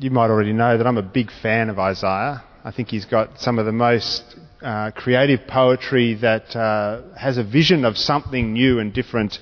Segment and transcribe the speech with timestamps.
[0.00, 2.44] you might already know that I'm a big fan of Isaiah.
[2.64, 7.42] I think he's got some of the most uh, creative poetry that uh, has a
[7.42, 9.40] vision of something new and different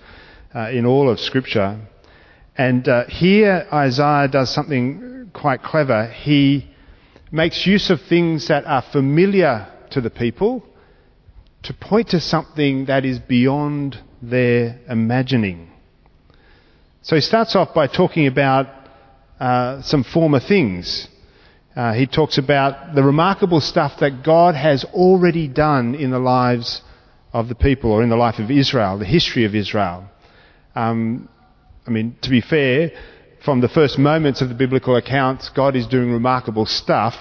[0.54, 1.79] uh, in all of Scripture.
[2.56, 6.06] And uh, here Isaiah does something quite clever.
[6.06, 6.71] He
[7.31, 10.65] makes use of things that are familiar to the people
[11.65, 15.71] to point to something that is beyond their imagining.
[17.02, 18.85] So he starts off by talking about
[19.41, 21.09] uh, some former things.
[21.74, 26.80] Uh, he talks about the remarkable stuff that God has already done in the lives
[27.32, 30.04] of the people or in the life of Israel, the history of Israel.
[30.74, 31.28] Um,
[31.86, 32.92] I mean, to be fair,
[33.44, 37.14] from the first moments of the biblical accounts, God is doing remarkable stuff,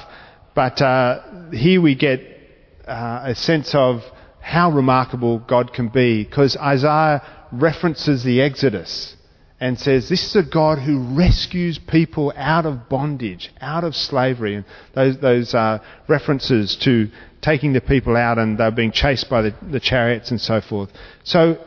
[0.55, 2.21] but uh, here we get
[2.87, 4.03] uh, a sense of
[4.39, 9.14] how remarkable God can be because Isaiah references the Exodus
[9.59, 14.55] and says this is a God who rescues people out of bondage, out of slavery.
[14.55, 17.09] And those, those uh, references to
[17.41, 20.91] taking the people out and they're being chased by the, the chariots and so forth.
[21.23, 21.63] So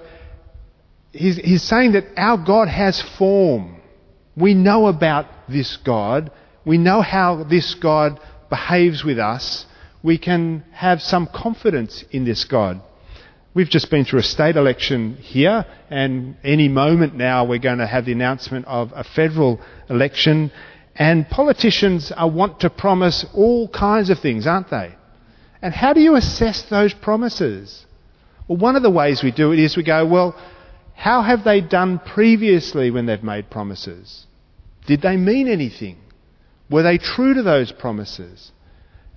[1.12, 3.80] he's, he's saying that our God has form.
[4.36, 6.30] We know about this God.
[6.64, 9.66] We know how this God behaves with us.
[10.02, 12.80] We can have some confidence in this God.
[13.58, 17.88] We've just been through a state election here, and any moment now we're going to
[17.88, 20.52] have the announcement of a federal election.
[20.94, 24.94] And politicians are want to promise all kinds of things, aren't they?
[25.60, 27.84] And how do you assess those promises?
[28.46, 30.40] Well, one of the ways we do it is we go, well,
[30.94, 34.28] how have they done previously when they've made promises?
[34.86, 35.96] Did they mean anything?
[36.70, 38.52] Were they true to those promises?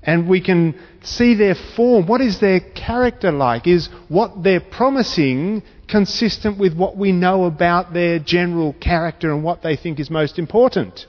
[0.03, 2.07] And we can see their form.
[2.07, 3.67] What is their character like?
[3.67, 9.61] Is what they're promising consistent with what we know about their general character and what
[9.61, 11.05] they think is most important?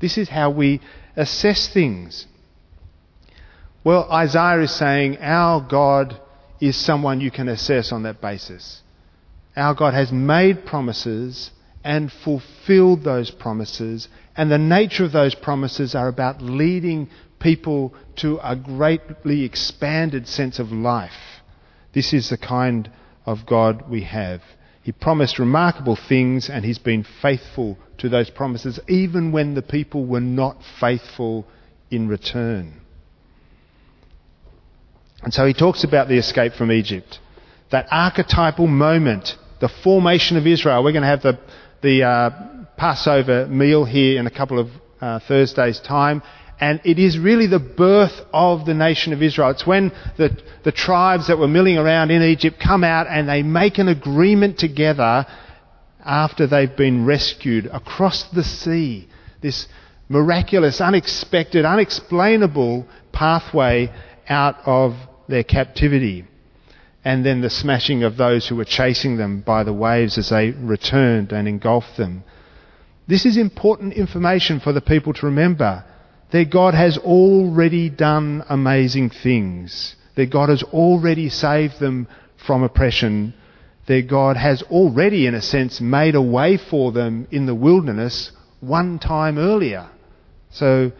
[0.00, 0.80] This is how we
[1.16, 2.26] assess things.
[3.82, 6.20] Well, Isaiah is saying our God
[6.60, 8.82] is someone you can assess on that basis.
[9.56, 11.50] Our God has made promises
[11.82, 18.38] and fulfilled those promises, and the nature of those promises are about leading people to
[18.42, 21.42] a greatly expanded sense of life.
[21.92, 22.90] This is the kind
[23.26, 24.42] of God we have.
[24.82, 30.06] He promised remarkable things and he's been faithful to those promises even when the people
[30.06, 31.46] were not faithful
[31.90, 32.80] in return.
[35.22, 37.18] And so he talks about the escape from Egypt.
[37.70, 40.82] That archetypal moment, the formation of Israel.
[40.82, 41.38] We're going to have the,
[41.82, 42.30] the uh,
[42.76, 46.22] Passover meal here in a couple of uh, Thursdays' time.
[46.60, 49.50] And it is really the birth of the nation of Israel.
[49.50, 53.42] It's when the, the tribes that were milling around in Egypt come out and they
[53.42, 55.26] make an agreement together
[56.04, 59.08] after they've been rescued across the sea.
[59.40, 59.68] This
[60.08, 63.92] miraculous, unexpected, unexplainable pathway
[64.28, 64.96] out of
[65.28, 66.24] their captivity.
[67.04, 70.50] And then the smashing of those who were chasing them by the waves as they
[70.50, 72.24] returned and engulfed them.
[73.06, 75.84] This is important information for the people to remember.
[76.30, 79.96] Their God has already done amazing things.
[80.14, 82.06] Their God has already saved them
[82.36, 83.34] from oppression.
[83.86, 88.32] Their God has already, in a sense, made a way for them in the wilderness
[88.60, 89.88] one time earlier.
[90.50, 90.92] So,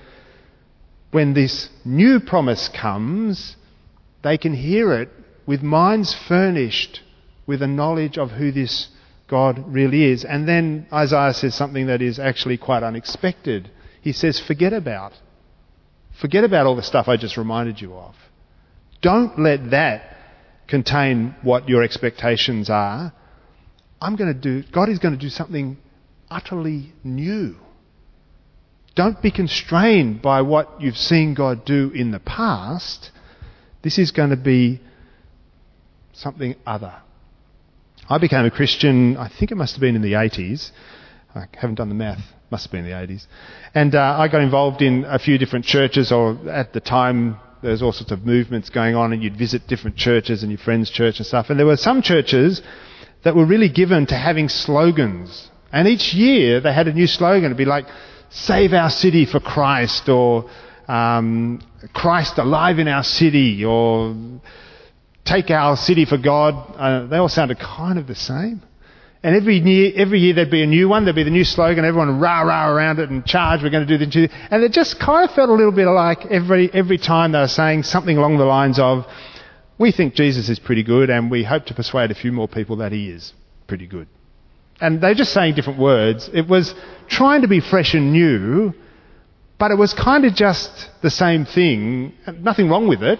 [1.11, 3.57] when this new promise comes,
[4.23, 5.11] they can hear it
[5.47, 7.03] with minds furnished
[7.47, 8.89] with a knowledge of who this
[9.27, 10.25] God really is.
[10.25, 13.71] And then Isaiah says something that is actually quite unexpected.
[14.01, 15.13] He says, forget about.
[16.21, 18.15] Forget about all the stuff I just reminded you of.
[19.01, 20.17] Don't let that
[20.67, 23.13] contain what your expectations are.
[24.01, 25.79] I'm going to do, God is going to do something
[26.31, 27.57] utterly new.
[28.95, 33.13] Don't be constrained by what you've seen God do in the past.
[33.83, 34.81] This is going to be
[36.13, 36.95] something other.
[38.09, 40.71] I became a Christian, I think it must have been in the 80s.
[41.35, 42.23] I haven't done the math.
[42.51, 43.27] Must have been the 80s.
[43.75, 47.73] And uh, I got involved in a few different churches, or at the time there
[47.73, 50.91] was all sorts of movements going on, and you'd visit different churches and your friend's
[50.91, 51.51] church and stuff.
[51.51, 52.63] And there were some churches
[53.25, 55.51] that were really given to having slogans.
[55.73, 57.47] And each year they had a new slogan.
[57.47, 57.87] It'd be like,
[58.31, 60.51] Save our city for Christ, or
[60.87, 61.61] um,
[61.95, 64.15] Christ alive in our city, or
[65.29, 66.55] Take our city for God.
[66.75, 68.63] Uh, they all sounded kind of the same.
[69.23, 71.05] And every year, every year there'd be a new one.
[71.05, 71.85] There'd be the new slogan.
[71.85, 73.63] Everyone rah rah around it and charge.
[73.63, 74.31] We're going to do this.
[74.51, 77.49] And it just kind of felt a little bit like every every time they were
[77.49, 79.07] saying something along the lines of,
[79.77, 82.77] "We think Jesus is pretty good, and we hope to persuade a few more people
[82.77, 83.33] that he is
[83.67, 84.07] pretty good."
[84.81, 86.31] And they're just saying different words.
[86.33, 86.73] It was
[87.09, 88.73] trying to be fresh and new,
[89.59, 90.71] But it was kind of just
[91.03, 92.13] the same thing.
[92.41, 93.19] Nothing wrong with it,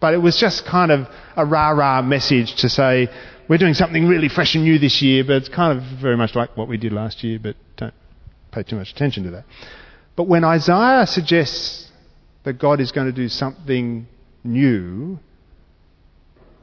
[0.00, 3.08] but it was just kind of a rah rah message to say,
[3.48, 6.34] we're doing something really fresh and new this year, but it's kind of very much
[6.34, 7.94] like what we did last year, but don't
[8.50, 9.44] pay too much attention to that.
[10.16, 11.90] But when Isaiah suggests
[12.44, 14.06] that God is going to do something
[14.44, 15.18] new,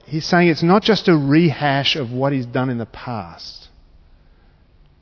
[0.06, 3.70] he's saying it's not just a rehash of what he's done in the past.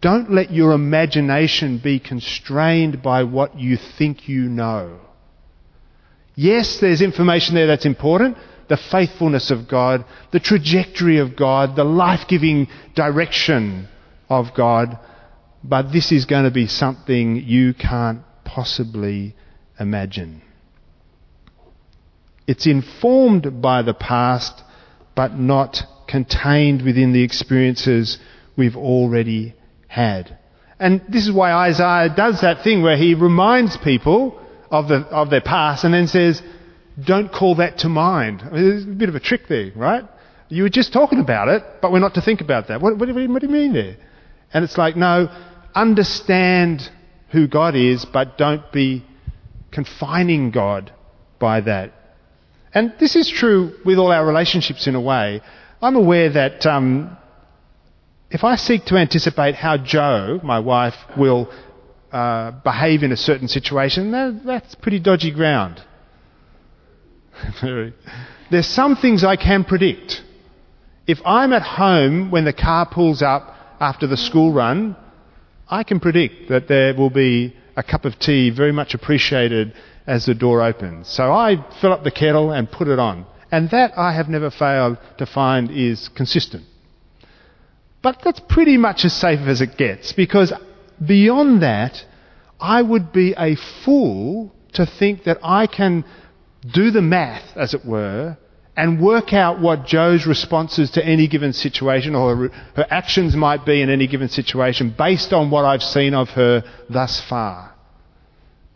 [0.02, 5.00] Don't let your imagination be constrained by what you think you know.
[6.36, 8.38] Yes, there's information there that's important.
[8.74, 13.88] The faithfulness of God, the trajectory of God, the life-giving direction
[14.30, 14.98] of God.
[15.64, 19.36] But this is going to be something you can't possibly
[19.80, 20.42] imagine.
[22.48, 24.64] It's informed by the past,
[25.14, 28.18] but not contained within the experiences
[28.58, 29.54] we've already
[29.88, 30.36] had.
[30.80, 34.42] And this is why Isaiah does that thing where he reminds people
[34.72, 36.42] of, the, of their past and then says,
[37.02, 38.42] don't call that to mind.
[38.42, 40.04] I mean, there's a bit of a trick there, right?
[40.50, 42.82] You were just talking about it, but we're not to think about that.
[42.82, 43.98] What, what, what do you mean there?
[44.54, 45.30] And it's like, no,
[45.74, 46.90] understand
[47.32, 49.04] who God is, but don't be
[49.72, 50.94] confining God
[51.40, 51.94] by that.
[52.74, 55.42] And this is true with all our relationships in a way.
[55.82, 57.18] I'm aware that um,
[58.30, 61.52] if I seek to anticipate how Joe, my wife, will
[62.12, 65.82] uh, behave in a certain situation, that, that's pretty dodgy ground.
[68.52, 70.22] There's some things I can predict.
[71.08, 74.96] If I'm at home when the car pulls up after the school run,
[75.70, 79.74] I can predict that there will be a cup of tea very much appreciated
[80.06, 81.08] as the door opens.
[81.08, 83.26] So I fill up the kettle and put it on.
[83.52, 86.66] And that I have never failed to find is consistent.
[88.02, 90.52] But that's pretty much as safe as it gets because
[91.06, 92.06] Beyond that,
[92.60, 96.06] I would be a fool to think that I can
[96.66, 98.38] do the math, as it were,
[98.76, 103.66] and work out what Joe's responses to any given situation or her, her, actions might
[103.66, 107.74] be in any given situation based on what I've seen of her thus far.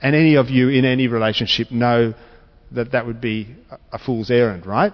[0.01, 2.13] And any of you in any relationship know
[2.71, 3.55] that that would be
[3.91, 4.93] a fool's errand, right?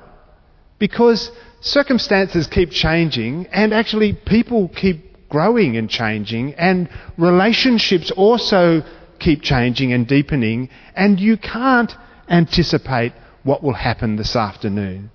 [0.80, 6.88] Because circumstances keep changing and actually people keep growing and changing, and
[7.18, 8.84] relationships also
[9.20, 11.92] keep changing and deepening, and you can't
[12.30, 15.12] anticipate what will happen this afternoon.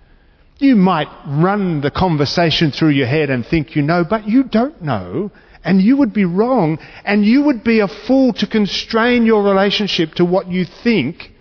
[0.59, 4.83] You might run the conversation through your head and think you know, but you don't
[4.83, 5.31] know,
[5.65, 10.15] and you would be wrong, and you would be a fool to constrain your relationship
[10.15, 11.33] to what you think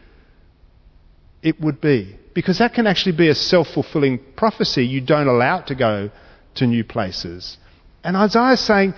[1.42, 2.16] it would be.
[2.34, 4.86] Because that can actually be a self fulfilling prophecy.
[4.86, 6.12] You don't allow it to go
[6.56, 7.58] to new places.
[8.04, 8.94] And Isaiah is saying,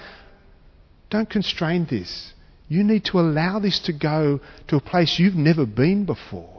[1.09, 2.33] don't constrain this.
[2.67, 6.58] You need to allow this to go to a place you've never been before.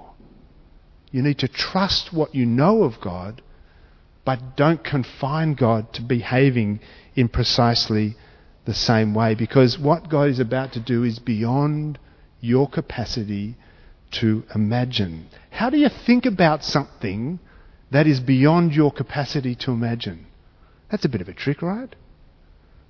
[1.11, 3.43] You need to trust what you know of God,
[4.25, 6.81] but don't confine God to behaving
[7.15, 8.17] in precisely
[8.65, 11.99] the same way because what God is about to do is beyond
[12.41, 13.57] your capacity
[14.13, 15.27] to imagine.
[15.51, 17.41] How do you think about something
[17.91, 20.27] that is beyond your capacity to imagine?
[20.91, 21.95] That's a bit of a trick, right?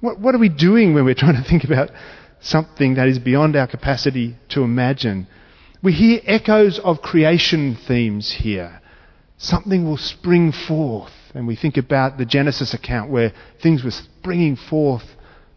[0.01, 1.91] What, what are we doing when we're trying to think about
[2.41, 5.27] something that is beyond our capacity to imagine?
[5.83, 8.81] We hear echoes of creation themes here.
[9.39, 11.13] Something will spring forth.
[11.35, 13.33] And we think about the Genesis account where
[13.63, 15.05] things were springing forth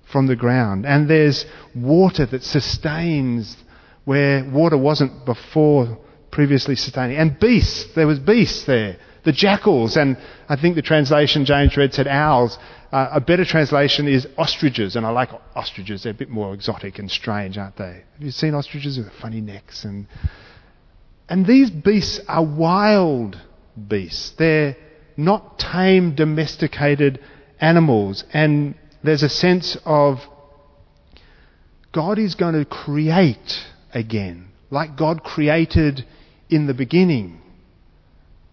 [0.06, 0.86] from the ground.
[0.86, 3.58] And there's water that sustains
[4.06, 5.98] where water wasn't before
[6.32, 7.18] previously sustaining.
[7.18, 8.98] And beasts, there was beasts there.
[9.24, 10.18] The jackals, and
[10.50, 12.58] I think the translation James read said owls,
[12.94, 16.04] uh, a better translation is ostriches, and I like ostriches.
[16.04, 18.04] They're a bit more exotic and strange, aren't they?
[18.14, 19.84] Have you seen ostriches with funny necks?
[19.84, 20.06] And,
[21.28, 23.42] and these beasts are wild
[23.88, 24.36] beasts.
[24.38, 24.78] They're
[25.18, 27.20] not tame, domesticated
[27.60, 28.26] animals.
[28.32, 30.20] And there's a sense of
[31.94, 36.06] God is going to create again, like God created
[36.48, 37.42] in the beginning.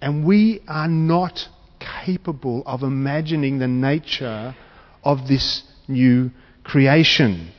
[0.00, 1.46] And we are not
[1.80, 4.54] capable of imagining the nature
[5.02, 6.30] of this new
[6.62, 7.50] creation.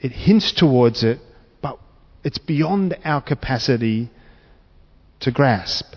[0.00, 1.18] It hints towards it,
[1.60, 1.78] but
[2.22, 4.10] it's beyond our capacity
[5.20, 5.94] to grasp.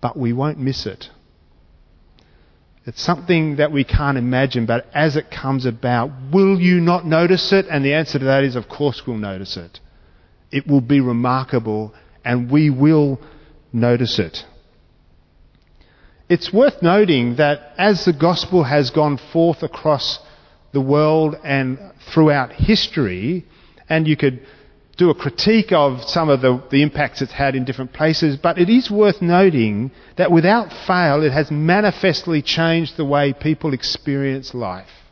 [0.00, 1.10] But we won't miss it.
[2.86, 7.52] It's something that we can't imagine, but as it comes about, will you not notice
[7.52, 7.66] it?
[7.70, 9.80] And the answer to that is, of course, we'll notice it.
[10.50, 13.20] It will be remarkable, and we will
[13.72, 14.46] notice it.
[16.30, 20.20] It's worth noting that as the gospel has gone forth across
[20.70, 23.44] the world and throughout history,
[23.88, 24.46] and you could
[24.96, 28.60] do a critique of some of the, the impacts it's had in different places, but
[28.60, 34.54] it is worth noting that without fail, it has manifestly changed the way people experience
[34.54, 35.10] life.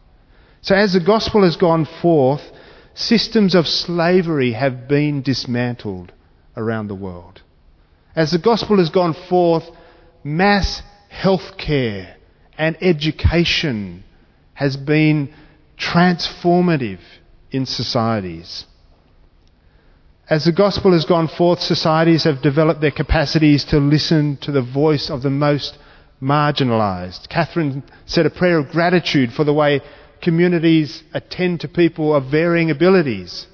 [0.61, 2.43] So as the gospel has gone forth,
[2.95, 6.13] systems of slavery have been dismantled
[6.57, 7.43] around the world.
[8.15, 9.69] As the gospel has gone forth,
[10.23, 12.17] mass health care
[12.57, 14.05] and education
[14.55, 15.33] has been
[15.79, 17.01] transformative
[17.51, 18.67] in societies.
[20.29, 24.61] As the gospel has gone forth, societies have developed their capacities to listen to the
[24.63, 25.79] voice of the most
[26.21, 27.29] marginalized.
[27.29, 29.81] Catherine said a prayer of gratitude for the way
[30.21, 33.47] communities attend to people of varying abilities.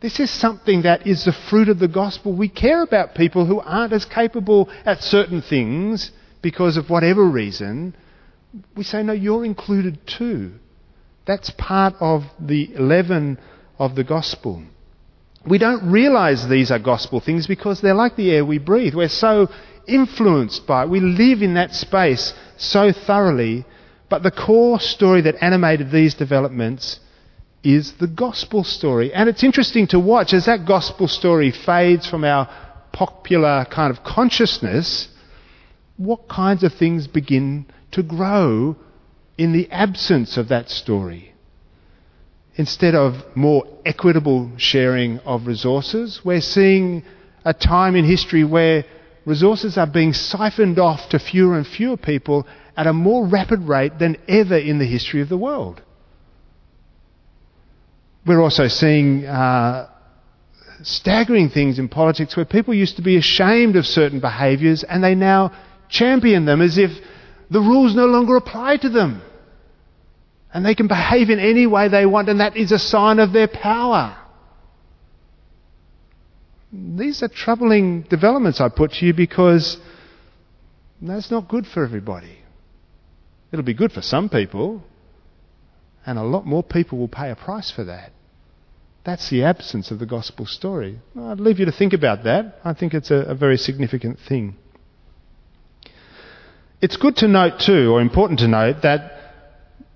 [0.00, 2.32] This is something that is the fruit of the gospel.
[2.32, 6.10] We care about people who aren't as capable at certain things
[6.44, 7.96] because of whatever reason.
[8.76, 10.52] We say, no, you're included too.
[11.26, 13.38] That's part of the leaven
[13.80, 14.62] of the gospel
[15.46, 18.94] we don't realize these are gospel things because they're like the air we breathe.
[18.94, 19.50] We're so
[19.86, 20.88] influenced by it.
[20.88, 23.64] We live in that space so thoroughly.
[24.08, 27.00] But the core story that animated these developments
[27.62, 29.12] is the gospel story.
[29.12, 32.48] And it's interesting to watch as that gospel story fades from our
[32.92, 35.08] popular kind of consciousness,
[35.96, 38.76] what kinds of things begin to grow
[39.38, 41.34] in the absence of that story
[42.56, 47.02] instead of more equitable sharing of resources, we're seeing
[47.44, 48.84] a time in history where
[49.24, 52.46] resources are being siphoned off to fewer and fewer people
[52.76, 55.82] at a more rapid rate than ever in the history of the world.
[58.26, 59.88] We're also seeing uh,
[60.82, 65.14] staggering things in politics where people used to be ashamed of certain behaviours and they
[65.14, 65.52] now
[65.94, 66.90] champion them as if
[67.50, 69.22] the rules no longer apply to them.
[70.52, 73.32] And they can behave in any way they want, and that is a sign of
[73.32, 74.16] their power.
[76.72, 79.78] These are troubling developments I put to you because
[81.00, 82.38] that's not good for everybody.
[83.52, 84.82] It'll be good for some people,
[86.06, 88.12] and a lot more people will pay a price for that.
[89.04, 90.98] That's the absence of the gospel story.
[91.18, 92.58] I'd leave you to think about that.
[92.64, 94.56] I think it's a, a very significant thing.
[96.84, 99.18] It's good to note, too, or important to note, that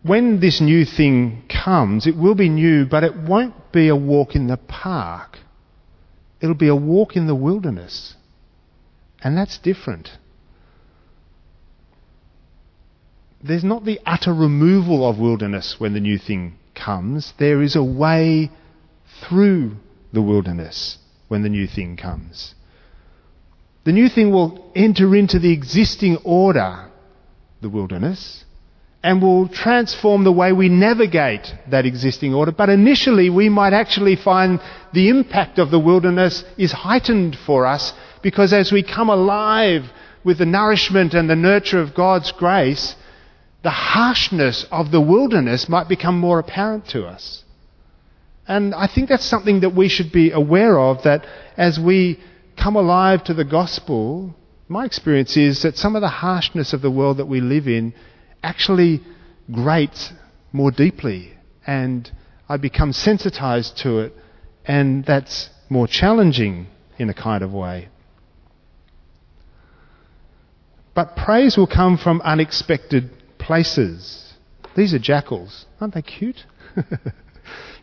[0.02, 4.34] when this new thing comes, it will be new, but it won't be a walk
[4.34, 5.38] in the park.
[6.40, 8.16] It'll be a walk in the wilderness.
[9.22, 10.12] And that's different.
[13.44, 17.34] There's not the utter removal of wilderness when the new thing comes.
[17.36, 18.50] There is a way
[19.20, 19.76] through
[20.14, 20.96] the wilderness
[21.28, 22.54] when the new thing comes.
[23.84, 26.90] The new thing will enter into the existing order,
[27.60, 28.44] the wilderness,
[29.02, 32.52] and will transform the way we navigate that existing order.
[32.52, 34.60] But initially, we might actually find
[34.92, 37.92] the impact of the wilderness is heightened for us
[38.22, 39.84] because as we come alive
[40.24, 42.96] with the nourishment and the nurture of God's grace,
[43.62, 47.44] the harshness of the wilderness might become more apparent to us.
[48.46, 52.18] And I think that's something that we should be aware of that as we
[52.58, 54.34] come alive to the gospel,
[54.68, 57.94] my experience is that some of the harshness of the world that we live in
[58.42, 59.00] actually
[59.50, 60.12] grates
[60.52, 61.32] more deeply
[61.66, 62.10] and
[62.48, 64.14] I become sensitized to it
[64.64, 66.66] and that's more challenging
[66.98, 67.88] in a kind of way.
[70.94, 74.34] But praise will come from unexpected places.
[74.74, 75.66] These are jackals.
[75.80, 76.44] Aren't they cute?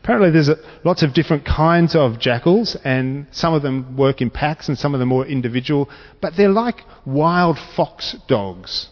[0.04, 4.30] Apparently, there's a, lots of different kinds of jackals, and some of them work in
[4.30, 5.90] packs and some of them are more individual,
[6.22, 8.90] but they're like wild fox dogs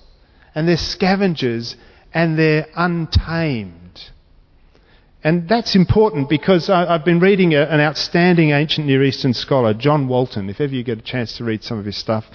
[0.56, 1.76] and they're scavengers
[2.14, 4.12] and they're untamed.
[5.24, 9.74] And that's important because I, have been reading a, an outstanding ancient Near Eastern scholar,
[9.74, 10.50] John Walton.
[10.50, 12.26] If ever you get a chance to read some of his stuff,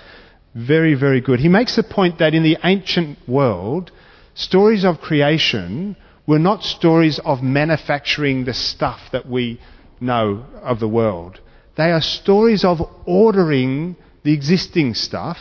[0.54, 1.40] very, very good.
[1.40, 3.90] He makes the point that in the ancient world,
[4.34, 5.96] stories of creation
[6.28, 9.58] were not stories of manufacturing the stuff that we
[9.98, 11.40] know of the world.
[11.74, 15.38] They are stories of ordering the existing stuff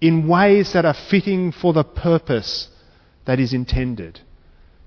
[0.00, 2.68] in ways that are fitting for the purpose
[3.26, 4.18] that is intended.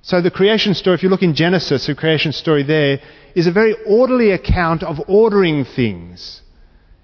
[0.01, 2.99] So the creation story, if you look in Genesis, the creation story there
[3.35, 6.41] is a very orderly account of ordering things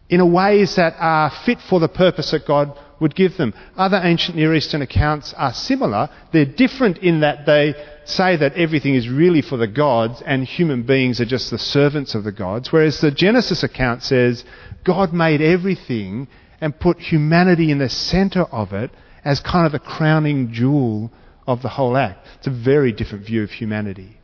[0.10, 3.54] in ways that are fit for the purpose that God would give them.
[3.78, 6.10] Other ancient Near Eastern accounts are similar.
[6.34, 7.76] They're different in that they
[8.06, 12.16] say that everything is really for the gods and human beings are just the servants
[12.16, 12.72] of the gods.
[12.72, 14.44] Whereas the Genesis account says
[14.84, 16.28] God made everything
[16.60, 18.92] and put humanity in the center of it
[19.24, 21.12] as kind of the crowning jewel
[21.48, 22.28] of the whole act.
[22.38, 24.18] It's a very different view of humanity.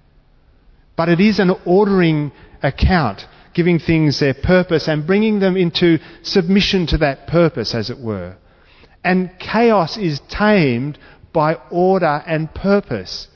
[0.96, 2.32] But it is an ordering
[2.64, 3.28] account.
[3.56, 8.36] Giving things their purpose and bringing them into submission to that purpose, as it were.
[9.04, 11.00] And chaos is tamed
[11.34, 13.30] by order and purpose.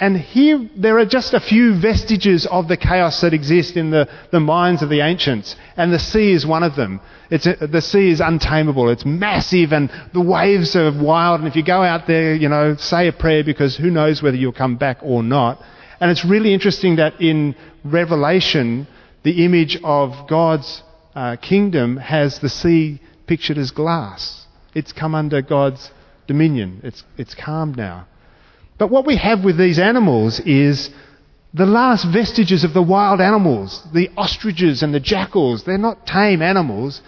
[0.00, 4.08] And here there are just a few vestiges of the chaos that exist in the,
[4.30, 5.56] the minds of the ancients.
[5.76, 7.00] And the sea is one of them.
[7.30, 8.88] It's a, the sea is untamable.
[8.88, 11.40] It's massive and the waves are wild.
[11.40, 14.38] And if you go out there, you know, say a prayer because who knows whether
[14.38, 15.62] you'll come back or not.
[16.00, 18.86] And it's really interesting that in Revelation,
[19.22, 20.82] the image of God's
[21.14, 24.46] uh, kingdom has the sea pictured as glass.
[24.74, 25.90] It's come under God's
[26.26, 26.80] dominion.
[26.84, 28.06] It's, it's calmed now.
[28.78, 30.90] But what we have with these animals is
[31.52, 35.64] the last vestiges of the wild animals, the ostriches and the jackals.
[35.64, 37.02] They're not tame animals,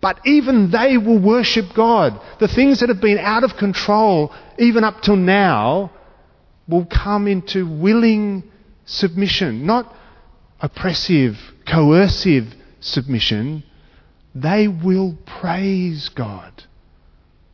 [0.00, 2.20] but even they will worship God.
[2.40, 5.92] The things that have been out of control, even up till now,
[6.66, 8.44] will come into willing
[8.84, 9.94] submission, not
[10.62, 13.64] oppressive, coercive submission.
[14.34, 16.64] They will praise God.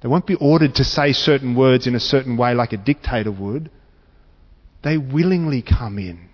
[0.01, 3.33] They won't be ordered to say certain words in a certain way like a dictator
[3.33, 3.71] would.
[4.83, 6.29] They willingly come in.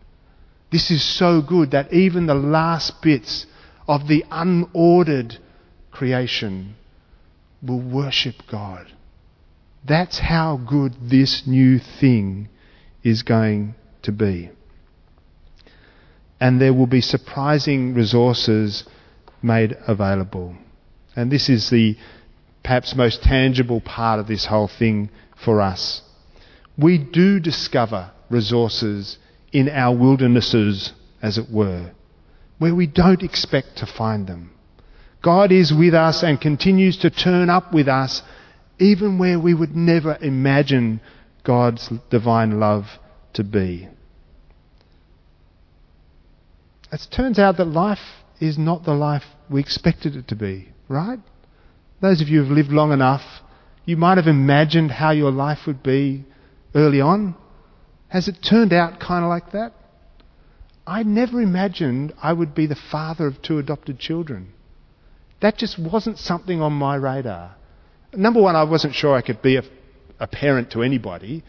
[0.71, 3.47] This is so good that even the last bits
[3.89, 5.39] of the unordered
[5.91, 6.75] creation
[7.63, 8.87] will worship God.
[9.87, 12.49] That's how good this new thing
[13.03, 14.51] is going to be.
[16.41, 18.85] And there will be surprising resources
[19.43, 20.57] made available.
[21.17, 21.97] And this is the
[22.63, 26.03] perhaps most tangible part of this whole thing for us.
[26.77, 29.19] We do discover resources
[29.53, 31.93] in our wildernesses, as it were,
[32.59, 34.51] where we don't expect to find them.
[35.23, 38.23] God is with us and continues to turn up with us
[38.79, 41.01] even where we would never imagine
[41.45, 42.87] God's divine love
[43.35, 43.89] to be.
[46.95, 51.19] It turns out that life is not the life we expected it to be, right?
[52.01, 53.25] Those of you who have lived long enough,
[53.85, 56.25] you might have imagined how your life would be
[56.73, 57.35] early on.
[58.07, 59.73] Has it turned out kind of like that?
[60.87, 64.53] I never imagined I would be the father of two adopted children.
[65.41, 67.57] That just wasn't something on my radar.
[68.13, 69.65] Number one, I wasn't sure I could be a,
[70.21, 71.43] a parent to anybody.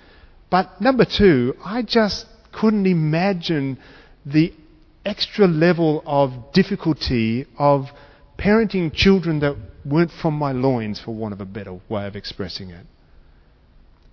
[0.50, 3.78] But number two, I just couldn't imagine
[4.26, 4.52] the
[5.06, 7.90] extra level of difficulty of
[8.38, 12.72] parenting children that weren't from my loins, for want of a better way of expressing
[12.72, 12.86] it.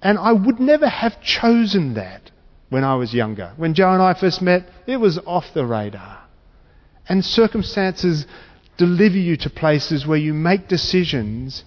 [0.03, 2.31] And I would never have chosen that
[2.69, 3.53] when I was younger.
[3.57, 6.21] When Joe and I first met, it was off the radar.
[7.09, 8.27] And circumstances
[8.77, 11.65] deliver you to places where you make decisions.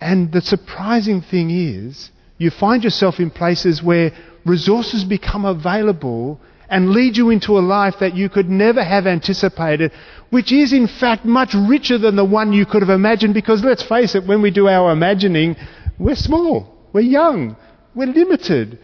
[0.00, 4.12] And the surprising thing is, you find yourself in places where
[4.44, 9.92] resources become available and lead you into a life that you could never have anticipated,
[10.30, 13.82] which is in fact much richer than the one you could have imagined because let's
[13.82, 15.56] face it, when we do our imagining,
[15.98, 17.56] we're small, we're young,
[17.94, 18.78] we're limited.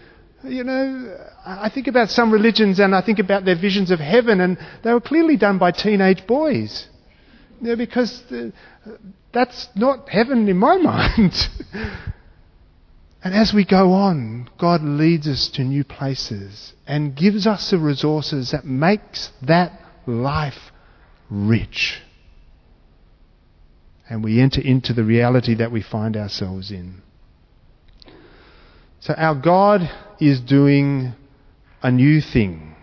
[0.45, 4.41] You know, I think about some religions and I think about their visions of heaven
[4.41, 6.89] and they were clearly done by teenage boys.
[7.61, 8.51] You know, because uh,
[9.33, 11.49] that's not heaven in my mind.
[13.25, 17.79] And as we go on, God leads us to new places and gives us the
[17.79, 20.73] resources that makes that life
[21.31, 22.01] rich.
[24.09, 27.01] And we enter into the reality that we find ourselves in.
[29.01, 29.89] So our God
[30.21, 31.13] is doing
[31.81, 32.75] a new thing.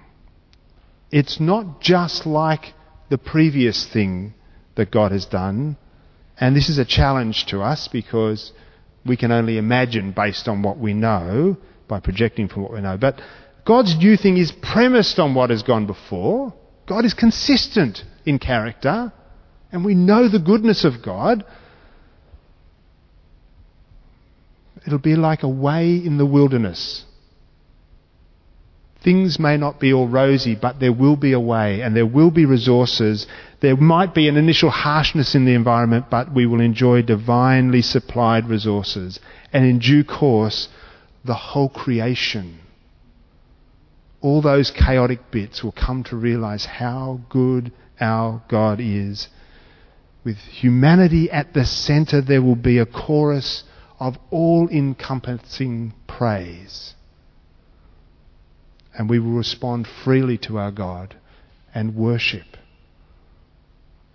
[1.11, 2.73] It's not just like
[3.09, 4.33] the previous thing
[4.75, 5.77] that God has done.
[6.39, 8.53] And this is a challenge to us because
[9.05, 11.57] we can only imagine based on what we know,
[11.87, 12.97] by projecting from what we know.
[12.97, 13.21] But
[13.65, 16.53] God's new thing is premised on what has gone before.
[16.87, 19.11] God is consistent in character,
[19.71, 21.45] and we know the goodness of God.
[24.85, 27.05] It'll be like a way in the wilderness.
[29.01, 32.31] Things may not be all rosy, but there will be a way and there will
[32.31, 33.27] be resources.
[33.61, 38.49] There might be an initial harshness in the environment, but we will enjoy divinely supplied
[38.49, 39.19] resources.
[39.53, 40.67] And in due course,
[41.23, 42.59] the whole creation,
[44.19, 49.29] all those chaotic bits will come to realize how good our God is.
[50.25, 53.63] With humanity at the center, there will be a chorus
[53.97, 56.95] of all encompassing praise
[58.99, 61.15] and we will respond freely to our God
[61.73, 62.57] and worship.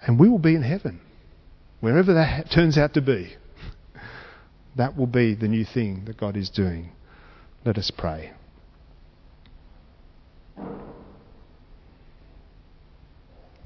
[0.07, 1.01] And we will be in heaven,
[1.81, 3.33] wherever that turns out to be.
[4.77, 6.91] That will be the new thing that God is doing.
[7.65, 8.33] Let us pray.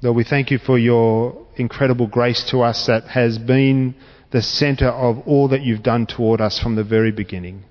[0.03, 3.95] Lord, we thank you for your incredible grace to us that has been
[4.29, 7.63] the centre of all that you've done toward us from the very beginning.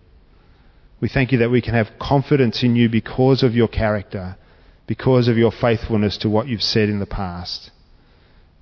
[1.00, 4.36] We thank you that we can have confidence in you because of your character,
[4.86, 7.70] because of your faithfulness to what you've said in the past.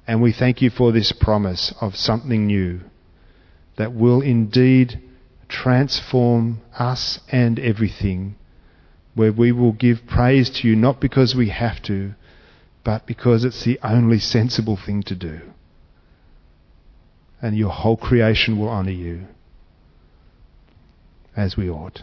[0.07, 2.81] And we thank you for this promise of something new
[3.77, 5.01] that will indeed
[5.49, 8.37] transform us and everything,
[9.15, 12.15] where we will give praise to you not because we have to,
[12.85, 15.41] but because it's the only sensible thing to do.
[17.41, 19.27] And your whole creation will honour you
[21.37, 22.03] as we ought.